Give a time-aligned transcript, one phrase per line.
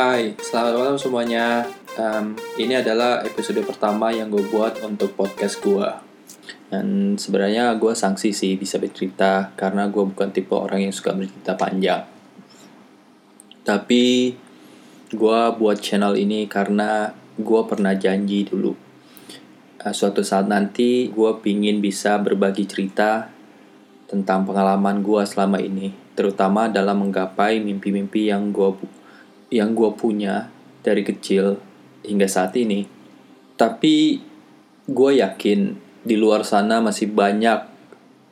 [0.00, 1.60] Hai, selamat malam semuanya.
[2.00, 5.84] Um, ini adalah episode pertama yang gue buat untuk podcast gue.
[6.72, 11.52] Dan sebenarnya gue sanksi sih bisa bercerita karena gue bukan tipe orang yang suka bercerita
[11.52, 12.08] panjang.
[13.60, 14.32] Tapi
[15.12, 18.72] gue buat channel ini karena gue pernah janji dulu.
[19.84, 23.28] Uh, suatu saat nanti gue pingin bisa berbagi cerita
[24.08, 28.96] tentang pengalaman gue selama ini, terutama dalam menggapai mimpi-mimpi yang gue
[29.50, 30.48] yang gue punya
[30.80, 31.58] dari kecil
[32.06, 32.86] hingga saat ini.
[33.58, 34.22] Tapi
[34.88, 35.60] gue yakin
[36.00, 37.68] di luar sana masih banyak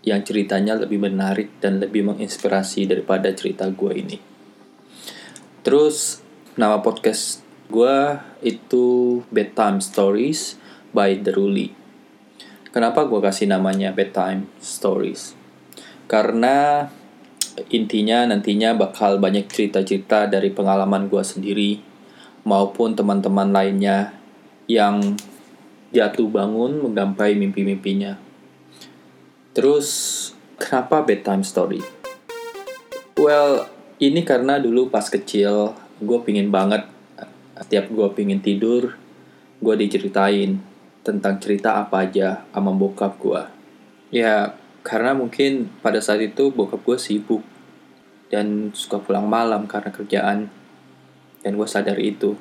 [0.06, 4.18] yang ceritanya lebih menarik dan lebih menginspirasi daripada cerita gue ini.
[5.60, 6.24] Terus
[6.56, 10.56] nama podcast gue itu Bedtime Stories
[10.96, 11.68] by The Ruli.
[12.72, 15.36] Kenapa gue kasih namanya Bedtime Stories?
[16.08, 16.88] Karena
[17.68, 21.70] intinya nantinya bakal banyak cerita-cerita dari pengalaman gue sendiri
[22.46, 24.14] maupun teman-teman lainnya
[24.68, 25.16] yang
[25.92, 28.20] jatuh bangun menggapai mimpi-mimpinya.
[29.56, 29.88] Terus,
[30.60, 31.80] kenapa bedtime story?
[33.18, 33.66] Well,
[33.98, 36.86] ini karena dulu pas kecil, gue pingin banget,
[37.58, 38.94] setiap gue pingin tidur,
[39.58, 40.62] gue diceritain
[41.02, 43.42] tentang cerita apa aja sama bokap gue.
[44.14, 44.54] Ya,
[44.88, 47.44] karena mungkin pada saat itu bokap gue sibuk
[48.32, 50.48] dan suka pulang malam karena kerjaan.
[51.44, 52.40] Dan gue sadar itu.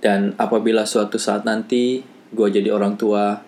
[0.00, 2.00] Dan apabila suatu saat nanti
[2.32, 3.44] gue jadi orang tua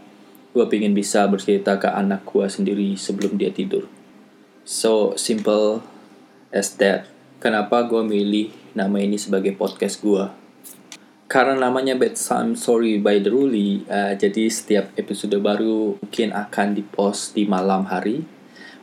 [0.52, 3.88] gue pingin bisa bercerita ke anak gue sendiri sebelum dia tidur.
[4.68, 5.80] So simple
[6.52, 7.08] as that.
[7.40, 10.47] Kenapa gue milih nama ini sebagai podcast gue
[11.28, 17.36] karena namanya Bedtime Story by The Ruli, uh, jadi setiap episode baru mungkin akan dipost
[17.36, 18.24] di malam hari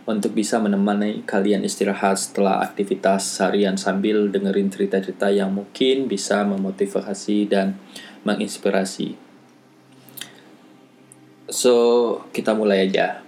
[0.05, 7.49] untuk bisa menemani kalian istirahat setelah aktivitas harian sambil dengerin cerita-cerita yang mungkin bisa memotivasi
[7.49, 7.81] dan
[8.21, 9.17] menginspirasi.
[11.50, 11.73] So,
[12.29, 13.25] kita mulai aja.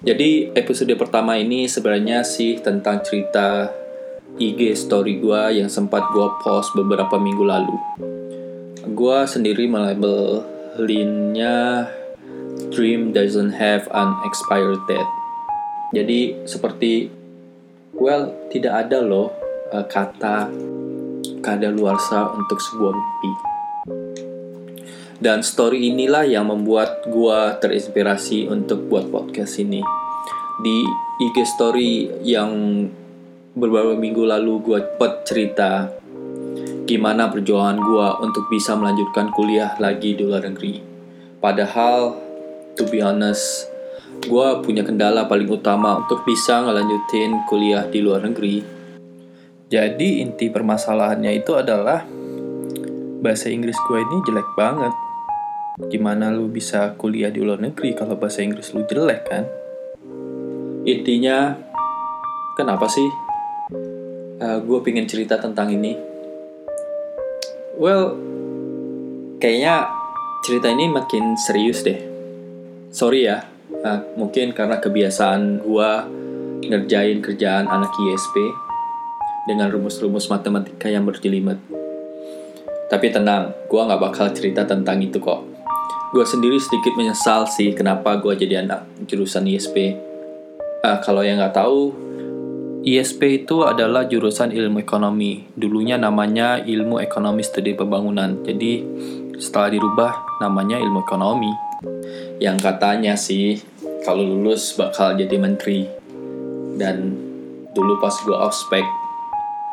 [0.00, 3.68] Jadi, episode pertama ini sebenarnya sih tentang cerita
[4.40, 7.76] IG story gue yang sempat gue post beberapa minggu lalu.
[8.92, 10.44] Gue sendiri melabel
[10.80, 11.88] linnya
[12.72, 15.10] dream doesn't have an expired date.
[15.92, 17.12] Jadi seperti
[17.92, 19.28] well tidak ada loh
[19.72, 20.48] uh, kata
[21.72, 23.32] luarsa untuk sebuah mimpi.
[25.22, 29.78] Dan story inilah yang membuat gua terinspirasi untuk buat podcast ini.
[30.62, 30.76] Di
[31.22, 32.50] IG story yang
[33.52, 35.92] beberapa minggu lalu gua buat cerita
[36.88, 40.82] gimana perjuangan gua untuk bisa melanjutkan kuliah lagi di luar negeri.
[41.38, 42.16] Padahal
[42.76, 43.72] to be honest
[44.22, 48.62] gue punya kendala paling utama untuk bisa ngelanjutin kuliah di luar negeri.
[49.66, 52.06] Jadi inti permasalahannya itu adalah
[53.18, 54.94] bahasa Inggris gue ini jelek banget.
[55.88, 59.44] Gimana lu bisa kuliah di luar negeri kalau bahasa Inggris lu jelek kan?
[60.86, 61.56] Intinya
[62.54, 63.06] kenapa sih
[64.42, 65.94] uh, eh, gue pengen cerita tentang ini
[67.78, 68.18] well
[69.38, 69.86] kayaknya
[70.42, 72.12] cerita ini makin serius deh
[72.92, 73.48] sorry ya,
[73.82, 76.04] uh, mungkin karena kebiasaan gua
[76.62, 78.36] ngerjain kerjaan anak ISP
[79.48, 81.58] dengan rumus-rumus matematika yang berjelimet.
[82.92, 85.40] Tapi tenang, gua nggak bakal cerita tentang itu kok.
[86.12, 89.96] Gua sendiri sedikit menyesal sih kenapa gua jadi anak jurusan ISP.
[90.84, 91.96] Uh, kalau yang nggak tahu,
[92.82, 95.46] ISP itu adalah jurusan ilmu ekonomi.
[95.54, 98.42] Dulunya namanya ilmu ekonomi studi pembangunan.
[98.42, 98.82] Jadi
[99.38, 100.12] setelah dirubah
[100.42, 101.54] namanya ilmu ekonomi.
[102.42, 103.62] Yang katanya sih
[104.02, 105.86] kalau lulus bakal jadi menteri.
[106.74, 107.14] Dan
[107.70, 108.82] dulu pas gue ospek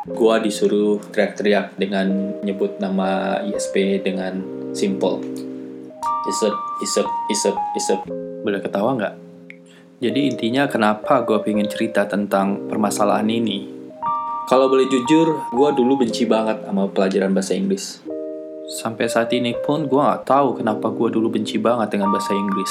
[0.06, 4.40] gue disuruh teriak-teriak dengan nyebut nama ISP dengan
[4.72, 5.20] simple
[6.30, 6.54] isep
[6.86, 8.00] isep isep isep.
[8.46, 9.29] Boleh ketawa nggak
[10.00, 13.68] jadi intinya kenapa gue pengen cerita tentang permasalahan ini
[14.48, 18.10] kalau boleh jujur gue dulu benci banget sama pelajaran bahasa Inggris
[18.70, 22.70] Sampai saat ini pun gue gak tahu kenapa gue dulu benci banget dengan bahasa Inggris.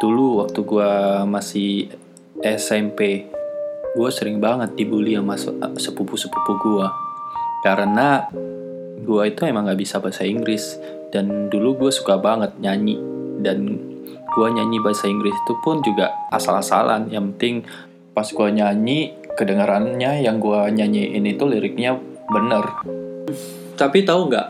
[0.00, 0.90] Dulu waktu gue
[1.28, 1.92] masih
[2.40, 3.28] SMP,
[3.92, 5.36] gue sering banget dibully sama
[5.76, 6.88] sepupu-sepupu gue.
[7.60, 8.24] Karena
[9.04, 10.80] gue itu emang gak bisa bahasa Inggris.
[11.12, 12.96] Dan dulu gue suka banget nyanyi.
[13.44, 13.76] Dan
[14.34, 17.08] gue nyanyi bahasa Inggris itu pun juga asal-asalan.
[17.08, 17.56] Yang penting
[18.10, 21.94] pas gue nyanyi, kedengarannya yang gue nyanyiin itu liriknya
[22.28, 22.66] bener.
[23.78, 24.48] Tapi tahu nggak,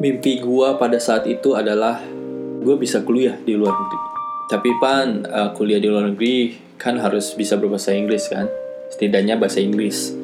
[0.00, 2.00] mimpi gue pada saat itu adalah
[2.60, 4.00] gue bisa kuliah di luar negeri.
[4.50, 8.48] Tapi pan uh, kuliah di luar negeri kan harus bisa berbahasa Inggris kan,
[8.92, 10.16] setidaknya bahasa Inggris.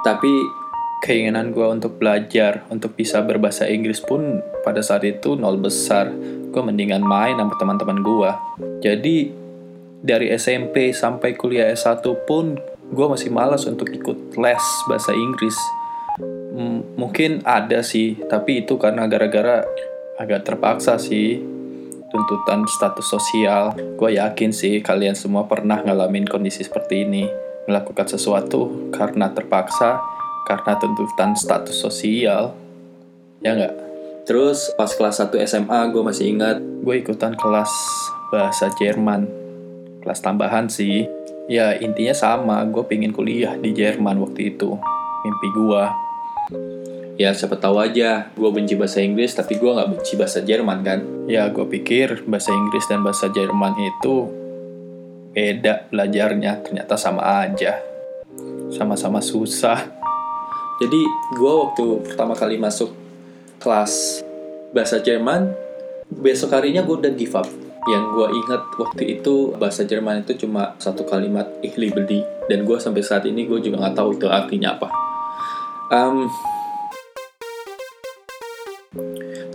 [0.00, 0.59] Tapi
[1.00, 6.12] keinginan gue untuk belajar, untuk bisa berbahasa Inggris pun pada saat itu nol besar.
[6.50, 8.30] Gue mendingan main sama teman-teman gue.
[8.84, 9.16] Jadi
[10.00, 12.56] dari SMP sampai kuliah S1 pun
[12.90, 15.56] gue masih malas untuk ikut les bahasa Inggris.
[16.56, 19.64] M mungkin ada sih, tapi itu karena gara-gara
[20.20, 21.40] agak terpaksa sih
[22.10, 23.72] tuntutan status sosial.
[23.96, 27.24] Gue yakin sih kalian semua pernah ngalamin kondisi seperti ini.
[27.70, 30.19] Melakukan sesuatu karena terpaksa
[30.50, 32.58] karena tuntutan status sosial.
[33.38, 33.74] Ya nggak?
[34.26, 36.58] Terus pas kelas 1 SMA gue masih ingat.
[36.58, 37.70] Gue ikutan kelas
[38.34, 39.30] bahasa Jerman.
[40.02, 41.06] Kelas tambahan sih.
[41.46, 42.66] Ya intinya sama.
[42.66, 44.74] Gue pengen kuliah di Jerman waktu itu.
[45.22, 45.82] Mimpi gue
[47.20, 48.34] ya siapa tahu aja.
[48.34, 50.98] Gue benci bahasa Inggris tapi gue nggak benci bahasa Jerman kan?
[51.30, 54.26] Ya gue pikir bahasa Inggris dan bahasa Jerman itu
[55.30, 56.66] beda belajarnya.
[56.66, 57.78] Ternyata sama aja.
[58.70, 59.99] Sama-sama susah
[60.80, 61.00] jadi
[61.36, 62.96] gue waktu pertama kali masuk
[63.60, 64.24] kelas
[64.72, 65.52] bahasa Jerman,
[66.08, 67.44] besok harinya gue udah give up.
[67.84, 72.76] Yang gue ingat waktu itu bahasa Jerman itu cuma satu kalimat ihli beli dan gue
[72.80, 74.88] sampai saat ini gue juga nggak tahu itu artinya apa.
[75.92, 76.32] Um,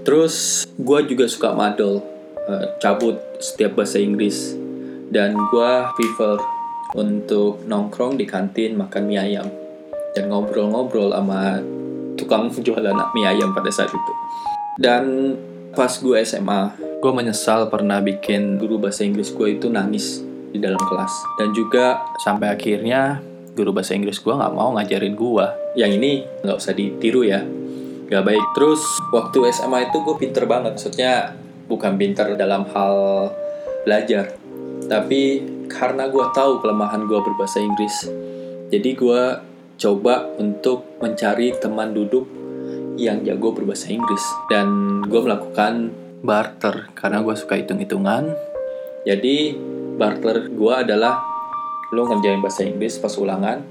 [0.06, 2.06] terus gue juga suka madol,
[2.46, 4.54] uh, cabut setiap bahasa Inggris
[5.10, 6.38] dan gue prefer
[6.94, 9.65] untuk nongkrong di kantin makan mie ayam
[10.16, 11.60] dan ngobrol-ngobrol sama
[12.16, 14.14] tukang jualan mie ayam pada saat itu.
[14.80, 15.36] Dan
[15.76, 16.72] pas gue SMA,
[17.04, 20.24] gue menyesal pernah bikin guru bahasa Inggris gue itu nangis
[20.56, 21.12] di dalam kelas.
[21.36, 23.20] Dan juga sampai akhirnya
[23.56, 25.46] guru bahasa Inggris gue nggak mau ngajarin gue.
[25.76, 26.12] Yang ini
[26.44, 27.44] nggak usah ditiru ya,
[28.08, 28.46] gak baik.
[28.56, 28.80] Terus
[29.12, 31.36] waktu SMA itu gue pinter banget, maksudnya
[31.68, 32.96] bukan pinter dalam hal
[33.84, 34.38] belajar,
[34.86, 38.06] tapi karena gue tahu kelemahan gue berbahasa Inggris,
[38.70, 39.24] jadi gue
[39.76, 42.28] coba untuk mencari teman duduk
[42.96, 44.24] yang jago berbahasa Inggris.
[44.48, 45.92] Dan gue melakukan
[46.24, 48.34] barter karena gue suka hitung-hitungan.
[49.06, 49.54] Jadi
[49.96, 51.22] barter gue adalah
[51.94, 53.62] lo ngerjain bahasa Inggris pas ulangan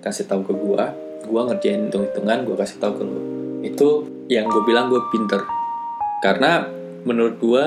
[0.00, 0.84] kasih tahu ke gue
[1.26, 3.20] gue ngerjain hitung-hitungan gue kasih tahu ke lo
[3.64, 3.88] itu
[4.28, 5.40] yang gue bilang gue pinter.
[6.20, 6.68] Karena
[7.04, 7.64] menurut gue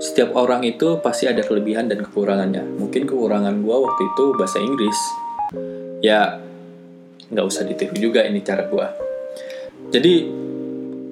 [0.00, 2.64] setiap orang itu pasti ada kelebihan dan kekurangannya.
[2.76, 4.98] Mungkin kekurangan gue waktu itu bahasa Inggris.
[6.04, 6.44] Ya
[7.34, 8.86] nggak usah ditiru juga ini cara gue
[9.90, 10.14] jadi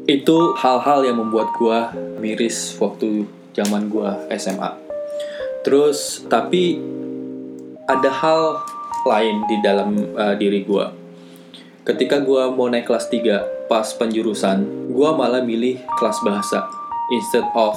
[0.07, 1.79] itu hal-hal yang membuat gue
[2.23, 4.71] miris waktu zaman gue SMA
[5.67, 6.79] terus tapi
[7.87, 8.63] ada hal
[9.03, 10.87] lain di dalam uh, diri gue
[11.83, 16.67] ketika gue mau naik kelas 3 pas penjurusan gue malah milih kelas bahasa
[17.11, 17.75] instead of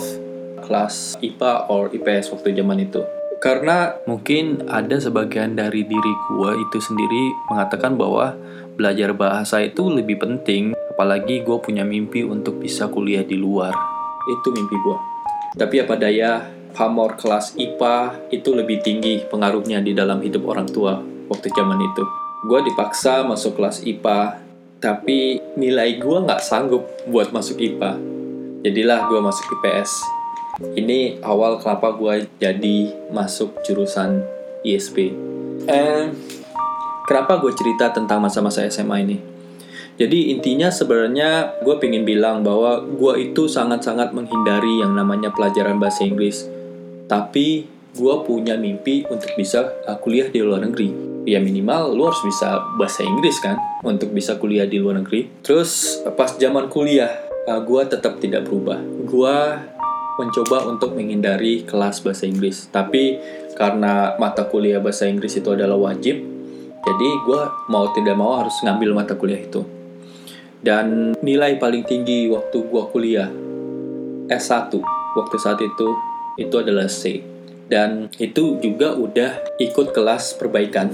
[0.66, 3.02] kelas IPA or IPS waktu zaman itu
[3.46, 8.34] karena mungkin ada sebagian dari diri gue itu sendiri mengatakan bahwa
[8.74, 13.70] belajar bahasa itu lebih penting, apalagi gue punya mimpi untuk bisa kuliah di luar.
[14.26, 14.98] Itu mimpi gue.
[15.62, 16.42] Tapi apa daya,
[16.74, 20.98] pamor kelas IPA itu lebih tinggi pengaruhnya di dalam hidup orang tua
[21.30, 22.04] waktu zaman itu.
[22.50, 24.42] Gue dipaksa masuk kelas IPA,
[24.82, 27.94] tapi nilai gue nggak sanggup buat masuk IPA.
[28.66, 30.15] Jadilah gue masuk IPS
[30.62, 32.78] ini awal kenapa gue jadi
[33.12, 34.24] masuk jurusan
[34.64, 35.12] ISP.
[35.68, 36.06] Eh,
[37.04, 39.18] kenapa gue cerita tentang masa-masa SMA ini?
[39.96, 46.04] Jadi intinya sebenarnya gue pengen bilang bahwa gue itu sangat-sangat menghindari yang namanya pelajaran bahasa
[46.04, 46.48] Inggris.
[47.08, 50.92] Tapi gue punya mimpi untuk bisa uh, kuliah di luar negeri.
[51.26, 55.32] Ya minimal lu harus bisa bahasa Inggris kan untuk bisa kuliah di luar negeri.
[55.42, 57.10] Terus pas zaman kuliah,
[57.48, 58.78] gue tetap tidak berubah.
[59.10, 59.38] Gue
[60.16, 62.68] mencoba untuk menghindari kelas bahasa Inggris.
[62.72, 63.20] Tapi
[63.56, 66.20] karena mata kuliah bahasa Inggris itu adalah wajib,
[66.86, 67.42] jadi gue
[67.72, 69.66] mau tidak mau harus ngambil mata kuliah itu.
[70.66, 73.30] Dan nilai paling tinggi waktu gue kuliah
[74.26, 74.74] S1
[75.16, 75.88] waktu saat itu
[76.36, 77.22] itu adalah C.
[77.66, 80.94] Dan itu juga udah ikut kelas perbaikan.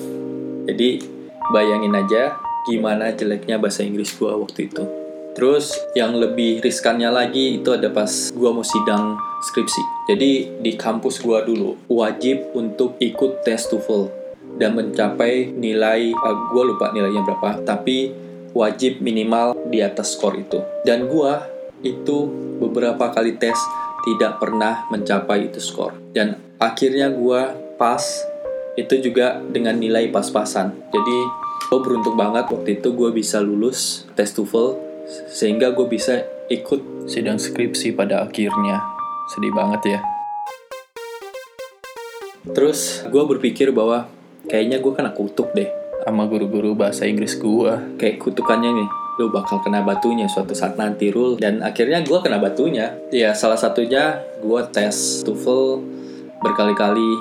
[0.67, 1.03] Jadi
[1.51, 5.00] bayangin aja gimana jeleknya bahasa Inggris gue waktu itu.
[5.31, 9.15] Terus yang lebih riskannya lagi itu ada pas gua mau sidang
[9.51, 9.81] skripsi.
[10.11, 14.11] Jadi di kampus gua dulu wajib untuk ikut tes TOEFL
[14.59, 18.11] dan mencapai nilai uh, gua lupa nilainya berapa, tapi
[18.51, 20.59] wajib minimal di atas skor itu.
[20.83, 21.47] Dan gua
[21.81, 22.27] itu
[22.59, 23.55] beberapa kali tes
[24.03, 25.95] tidak pernah mencapai itu skor.
[26.11, 28.03] Dan akhirnya gua pas
[28.75, 30.71] itu juga dengan nilai pas-pasan.
[30.91, 31.17] Jadi
[31.71, 34.90] gue beruntung banget waktu itu gue bisa lulus tes TOEFL
[35.31, 38.83] sehingga gue bisa ikut sidang skripsi pada akhirnya.
[39.31, 39.99] Sedih banget ya.
[42.51, 44.09] Terus gue berpikir bahwa
[44.49, 45.69] kayaknya gue kena kutuk deh.
[46.01, 47.73] Sama guru-guru bahasa Inggris gue.
[48.01, 48.89] Kayak kutukannya nih,
[49.21, 52.97] lu bakal kena batunya suatu saat nanti rule dan akhirnya gue kena batunya.
[53.13, 55.79] Ya salah satunya gue tes TOEFL
[56.41, 57.11] berkali-kali.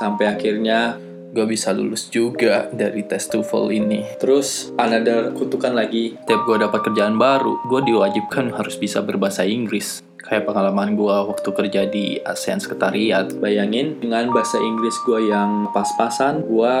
[0.00, 0.96] Sampai akhirnya
[1.32, 6.84] gue bisa lulus juga dari tes TOEFL ini terus another kutukan lagi tiap gue dapat
[6.84, 12.60] kerjaan baru gue diwajibkan harus bisa berbahasa Inggris kayak pengalaman gue waktu kerja di ASEAN
[12.60, 16.74] Sekretariat bayangin dengan bahasa Inggris gue yang pas-pasan gue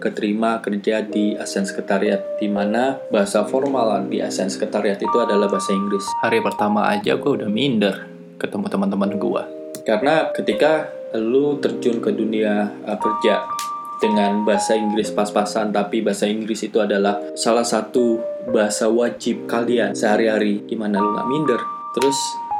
[0.00, 5.74] keterima kerja di ASEAN Sekretariat di mana bahasa formal di ASEAN Sekretariat itu adalah bahasa
[5.74, 6.06] Inggris.
[6.22, 8.06] Hari pertama aja gue udah minder
[8.38, 9.42] ketemu teman-teman gue.
[9.82, 10.86] Karena ketika
[11.18, 13.57] lu terjun ke dunia uh, kerja
[13.98, 20.62] dengan bahasa Inggris pas-pasan tapi bahasa Inggris itu adalah salah satu bahasa wajib kalian sehari-hari
[20.64, 21.60] gimana lu nggak minder
[21.92, 22.18] terus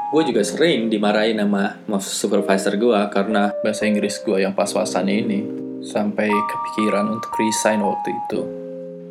[0.09, 6.27] gue juga sering dimarahin sama supervisor gue karena bahasa Inggris gue yang pas-pasan ini sampai
[6.27, 8.41] kepikiran untuk resign waktu itu.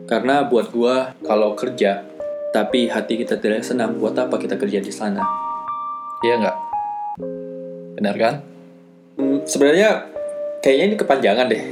[0.08, 2.04] Karena buat gua kalau kerja
[2.48, 5.20] tapi hati kita tidak senang, buat apa kita kerja di sana?
[6.24, 6.56] Iya nggak?
[8.00, 8.34] Benar kan?
[9.20, 10.08] Hmm, sebenarnya
[10.64, 11.62] kayaknya ini kepanjangan deh.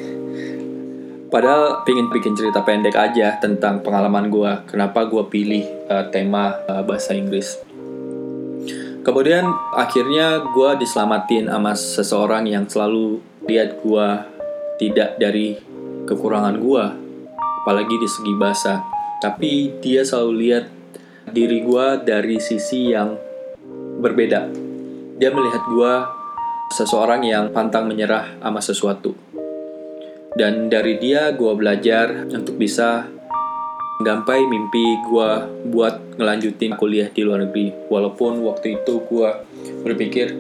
[1.27, 6.87] Padahal pingin bikin cerita pendek aja tentang pengalaman gua, kenapa gua pilih uh, tema uh,
[6.87, 7.59] bahasa Inggris.
[9.03, 14.09] Kemudian akhirnya gue diselamatin sama seseorang yang selalu lihat gue
[14.83, 15.55] tidak dari
[16.11, 16.91] kekurangan gua
[17.63, 18.83] apalagi di segi bahasa.
[19.23, 20.65] Tapi dia selalu lihat
[21.31, 23.19] diri gua dari sisi yang
[23.99, 24.51] berbeda.
[25.19, 26.07] Dia melihat gua
[26.75, 29.26] seseorang yang pantang menyerah sama sesuatu
[30.37, 33.09] dan dari dia gua belajar untuk bisa
[33.99, 39.41] menggapai mimpi gua buat ngelanjutin kuliah di luar negeri walaupun waktu itu gua
[39.83, 40.37] berpikir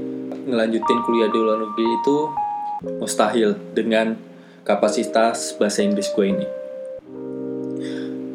[0.46, 2.16] ngelanjutin kuliah di luar negeri itu
[3.00, 4.14] mustahil dengan
[4.62, 6.46] kapasitas bahasa Inggris gue ini.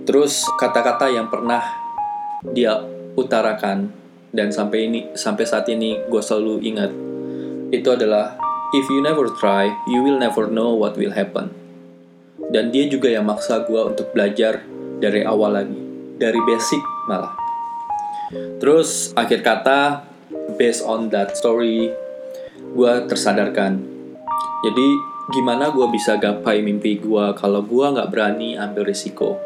[0.08, 1.62] Terus kata-kata yang pernah
[2.52, 2.80] dia
[3.16, 3.92] utarakan
[4.32, 6.92] dan sampai ini sampai saat ini gue selalu ingat
[7.72, 8.40] itu adalah
[8.76, 11.52] if you never try you will never know what will happen
[12.52, 14.64] dan dia juga yang maksa gue untuk belajar
[15.00, 15.82] dari awal lagi
[16.20, 17.34] dari basic malah
[18.60, 20.08] terus akhir kata
[20.56, 21.92] based on that story
[22.72, 23.92] gue tersadarkan
[24.62, 24.88] jadi
[25.32, 29.40] gimana gue bisa gapai mimpi gue kalau gue nggak berani ambil risiko.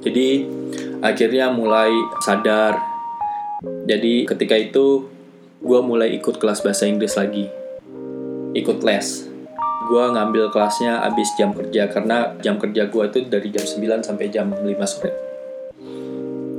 [0.00, 0.46] Jadi
[1.02, 1.90] akhirnya mulai
[2.22, 2.78] sadar.
[3.84, 5.10] Jadi ketika itu
[5.58, 7.50] gue mulai ikut kelas bahasa Inggris lagi.
[8.52, 9.28] Ikut les.
[9.88, 14.26] Gue ngambil kelasnya abis jam kerja karena jam kerja gue itu dari jam 9 sampai
[14.28, 15.10] jam 5 sore.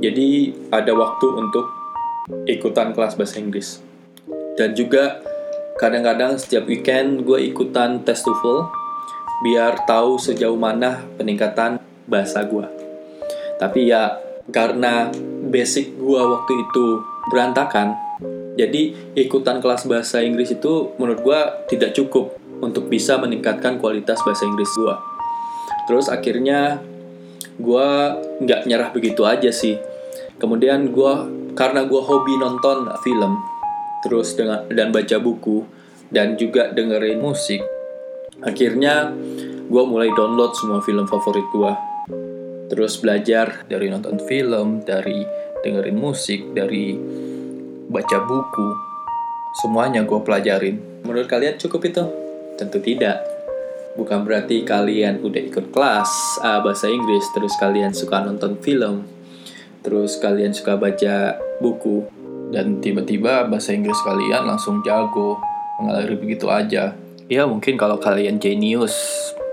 [0.00, 0.28] Jadi
[0.74, 1.66] ada waktu untuk
[2.46, 3.82] ikutan kelas bahasa Inggris.
[4.58, 5.20] Dan juga
[5.80, 8.68] Kadang-kadang setiap weekend gue ikutan tes TOEFL
[9.40, 12.68] biar tahu sejauh mana peningkatan bahasa gue.
[13.56, 14.20] Tapi ya
[14.52, 15.08] karena
[15.48, 17.00] basic gue waktu itu
[17.32, 17.96] berantakan,
[18.60, 18.82] jadi
[19.16, 21.40] ikutan kelas bahasa Inggris itu menurut gue
[21.72, 24.96] tidak cukup untuk bisa meningkatkan kualitas bahasa Inggris gue.
[25.88, 26.84] Terus akhirnya
[27.56, 27.88] gue
[28.44, 29.80] nggak nyerah begitu aja sih.
[30.36, 31.12] Kemudian gue
[31.56, 33.40] karena gue hobi nonton film,
[34.04, 37.62] terus dengan dan baca buku dan juga dengerin musik
[38.42, 39.12] akhirnya
[39.70, 41.72] gue mulai download semua film favorit gue
[42.72, 45.22] terus belajar dari nonton film dari
[45.60, 46.96] dengerin musik dari
[47.90, 48.68] baca buku.
[49.58, 50.78] Semuanya gue pelajarin.
[51.02, 52.06] Menurut kalian cukup itu?
[52.54, 53.18] Tentu tidak.
[53.98, 59.02] Bukan berarti kalian udah ikut kelas uh, bahasa Inggris terus kalian suka nonton film
[59.82, 62.06] terus kalian suka baca buku
[62.54, 65.42] dan tiba-tiba bahasa Inggris kalian langsung jago
[65.82, 66.94] mengalir begitu aja.
[67.26, 68.94] Ya mungkin kalau kalian genius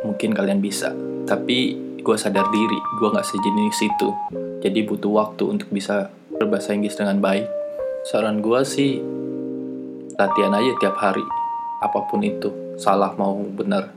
[0.05, 0.93] mungkin kalian bisa.
[1.25, 4.09] Tapi gue sadar diri gue nggak sejenis itu.
[4.61, 7.56] Jadi butuh waktu untuk bisa berbahasa Inggris dengan baik
[8.07, 9.03] saran gue sih
[10.15, 11.23] latihan aja tiap hari
[11.83, 12.49] apa pun itu
[12.79, 13.91] salah mau benar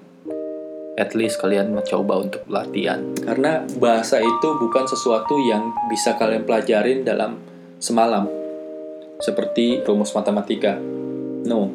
[0.99, 7.07] at least kalian mencoba untuk latihan karena bahasa itu bukan sesuatu yang bisa kalian pelajarin
[7.07, 7.39] dalam
[7.81, 8.41] semalam
[9.21, 10.81] seperti rumus matematika.
[11.45, 11.73] No,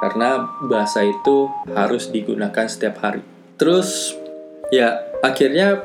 [0.00, 3.24] karena bahasa itu harus digunakan setiap hari.
[3.60, 4.16] Terus,
[4.72, 5.84] ya akhirnya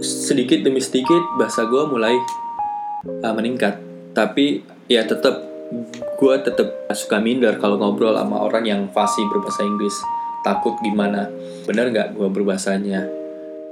[0.00, 2.14] sedikit demi sedikit bahasa gue mulai
[3.22, 3.82] uh, meningkat.
[4.14, 5.40] Tapi ya tetap
[6.20, 9.96] gue tetap suka minder kalau ngobrol sama orang yang fasih berbahasa Inggris.
[10.44, 11.32] Takut gimana?
[11.64, 13.08] Bener nggak gue berbahasanya?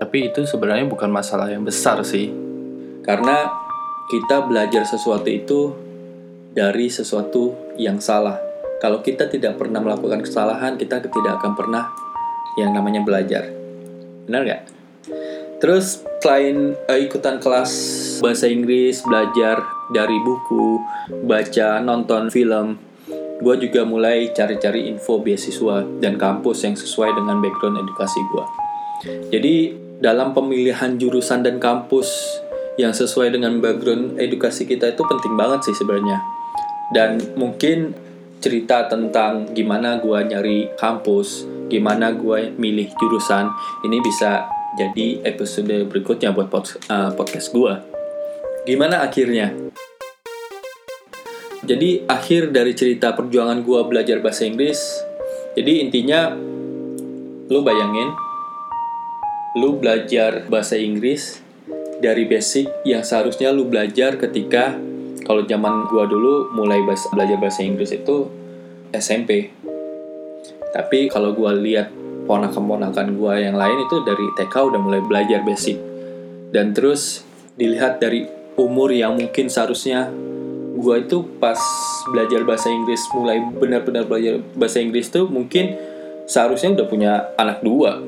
[0.00, 2.32] Tapi itu sebenarnya bukan masalah yang besar sih.
[3.04, 3.52] Karena
[4.08, 5.60] kita belajar sesuatu itu
[6.56, 8.40] dari sesuatu yang salah.
[8.80, 11.86] Kalau kita tidak pernah melakukan kesalahan, kita tidak akan pernah
[12.58, 13.46] yang namanya belajar.
[14.26, 14.62] Benar nggak?
[15.62, 17.70] Terus selain uh, ikutan kelas
[18.18, 19.62] bahasa Inggris, belajar
[19.94, 20.82] dari buku,
[21.22, 22.82] baca, nonton film,
[23.38, 28.44] gue juga mulai cari-cari info beasiswa dan kampus yang sesuai dengan background edukasi gue.
[29.30, 29.54] Jadi
[30.02, 32.10] dalam pemilihan jurusan dan kampus
[32.74, 36.18] yang sesuai dengan background edukasi kita itu penting banget sih sebenarnya.
[36.90, 37.94] Dan mungkin
[38.42, 43.46] cerita tentang gimana gue nyari kampus, gimana gue milih jurusan,
[43.86, 47.74] ini bisa jadi episode berikutnya buat pod, uh, podcast gue.
[48.64, 49.52] Gimana akhirnya?
[51.62, 54.80] Jadi akhir dari cerita perjuangan gue belajar bahasa Inggris,
[55.54, 56.34] jadi intinya
[57.52, 58.10] lu bayangin,
[59.60, 61.44] lu belajar bahasa Inggris
[62.02, 64.74] dari basic yang seharusnya lu belajar ketika
[65.22, 68.26] kalau zaman gua dulu mulai belajar bahasa Inggris itu
[68.90, 69.54] SMP.
[70.74, 71.94] Tapi kalau gua lihat
[72.28, 75.78] ponakan-ponakan gua yang lain itu dari TK udah mulai belajar basic.
[76.52, 77.24] Dan terus
[77.56, 80.12] dilihat dari umur yang mungkin seharusnya
[80.76, 81.58] gua itu pas
[82.10, 85.76] belajar bahasa Inggris mulai benar-benar belajar bahasa Inggris tuh mungkin
[86.26, 87.98] seharusnya udah punya anak dua.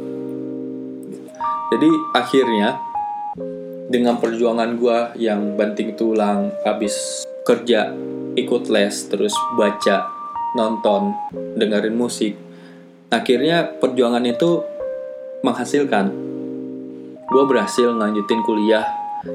[1.75, 2.79] Jadi akhirnya
[3.91, 7.93] dengan perjuangan gue yang banting tulang habis kerja
[8.35, 10.09] ikut les terus baca
[10.57, 11.13] nonton
[11.59, 12.35] dengerin musik
[13.15, 14.65] akhirnya perjuangan itu
[15.47, 16.11] menghasilkan
[17.25, 18.85] gue berhasil lanjutin kuliah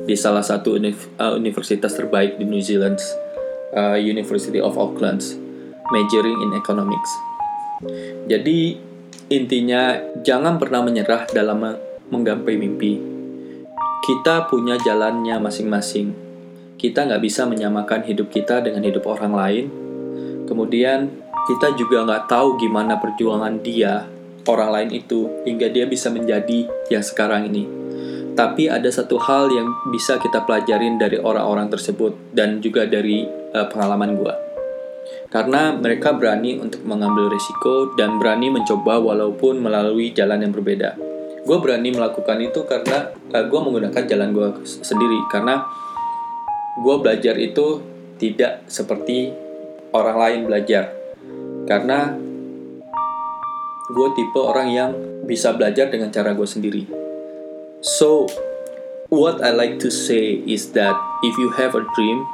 [0.05, 3.01] di salah satu uh, universitas terbaik di New Zealand
[3.73, 5.23] uh, University of Auckland
[5.89, 7.11] majoring in economics
[8.29, 8.77] jadi
[9.31, 11.63] intinya jangan pernah menyerah dalam
[12.11, 13.19] menggapai mimpi
[13.99, 16.15] kita punya jalannya masing-masing.
[16.81, 19.65] Kita nggak bisa menyamakan hidup kita dengan hidup orang lain.
[20.49, 21.13] Kemudian
[21.47, 24.07] kita juga nggak tahu gimana perjuangan dia,
[24.47, 27.63] orang lain itu, hingga dia bisa menjadi yang sekarang ini.
[28.35, 33.67] Tapi ada satu hal yang bisa kita pelajarin dari orang-orang tersebut dan juga dari uh,
[33.67, 34.33] pengalaman gue.
[35.29, 41.09] Karena mereka berani untuk mengambil risiko dan berani mencoba walaupun melalui jalan yang berbeda
[41.49, 45.65] gue berani melakukan itu karena uh, eh, gue menggunakan jalan gue sendiri karena
[46.77, 47.81] gue belajar itu
[48.21, 49.33] tidak seperti
[49.95, 50.98] orang lain belajar
[51.69, 52.17] karena
[53.93, 54.91] gue tipe orang yang
[55.29, 56.83] bisa belajar dengan cara gue sendiri
[57.85, 58.25] so
[59.13, 62.25] what I like to say is that if you have a dream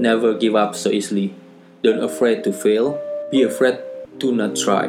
[0.00, 1.36] never give up so easily
[1.84, 2.96] don't afraid to fail
[3.28, 3.76] be afraid
[4.24, 4.88] to not try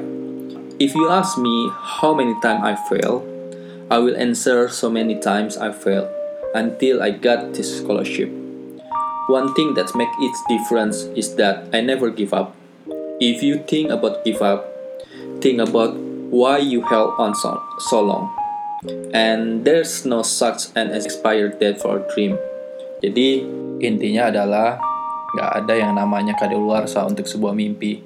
[0.80, 1.68] if you ask me
[2.00, 3.28] how many times I fail
[3.94, 6.10] I will answer so many times I failed
[6.56, 8.32] until I got this scholarship.
[9.28, 12.56] One thing that makes its difference is that I never give up.
[13.24, 14.68] If you think about give up,
[15.40, 15.96] think about
[16.28, 17.56] why you held on so,
[17.88, 18.28] so long.
[19.16, 22.36] And there's no such an expired date for a dream.
[23.00, 23.48] Jadi
[23.80, 24.76] intinya adalah
[25.40, 28.04] nggak ada yang namanya kadaluarsa untuk sebuah mimpi.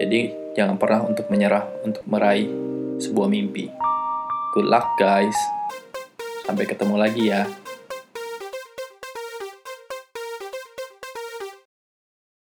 [0.00, 2.48] Jadi jangan pernah untuk menyerah untuk meraih
[3.04, 3.68] sebuah mimpi.
[4.56, 5.36] Good luck guys.
[6.48, 7.44] Sampai ketemu lagi ya.